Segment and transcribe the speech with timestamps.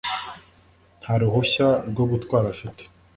[1.01, 2.83] Nta ruhushya rwo gutwara afite